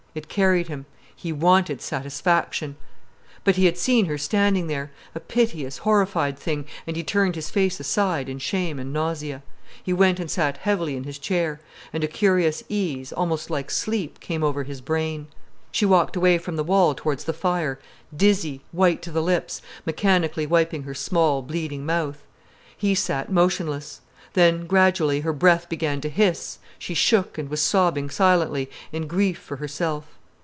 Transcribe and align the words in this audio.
It 0.13 0.27
carried 0.27 0.67
him. 0.67 0.87
He 1.15 1.31
wanted 1.31 1.81
satisfaction. 1.81 2.75
But 3.45 3.55
he 3.55 3.63
had 3.63 3.77
seen 3.77 4.07
her 4.07 4.17
standing 4.17 4.67
there, 4.67 4.91
a 5.15 5.21
piteous, 5.21 5.77
horrified 5.77 6.37
thing, 6.37 6.65
and 6.85 6.97
he 6.97 7.01
turned 7.03 7.35
his 7.35 7.49
face 7.49 7.79
aside 7.79 8.27
in 8.27 8.37
shame 8.37 8.77
and 8.77 8.91
nausea. 8.91 9.41
He 9.81 9.93
went 9.93 10.19
and 10.19 10.29
sat 10.29 10.57
heavily 10.57 10.97
in 10.97 11.05
his 11.05 11.17
chair, 11.17 11.61
and 11.93 12.03
a 12.03 12.09
curious 12.09 12.61
ease, 12.67 13.13
almost 13.13 13.49
like 13.49 13.71
sleep, 13.71 14.19
came 14.19 14.43
over 14.43 14.63
his 14.63 14.81
brain. 14.81 15.27
She 15.71 15.85
walked 15.85 16.17
away 16.17 16.37
from 16.39 16.57
the 16.57 16.65
wall 16.65 16.93
towards 16.93 17.23
the 17.23 17.31
fire, 17.31 17.79
dizzy, 18.13 18.59
white 18.73 19.01
to 19.03 19.11
the 19.11 19.23
lips, 19.23 19.61
mechanically 19.85 20.45
wiping 20.45 20.83
her 20.83 20.93
small, 20.93 21.41
bleeding 21.41 21.85
mouth. 21.85 22.21
He 22.75 22.95
sat 22.95 23.31
motionless. 23.31 24.01
Then, 24.33 24.65
gradually, 24.65 25.21
her 25.21 25.33
breath 25.33 25.67
began 25.67 25.99
to 26.01 26.09
hiss, 26.09 26.59
she 26.79 26.93
shook, 26.93 27.37
and 27.37 27.49
was 27.49 27.61
sobbing 27.61 28.09
silently, 28.09 28.71
in 28.93 29.05
grief 29.05 29.37
for 29.37 29.57
herself. 29.57 30.05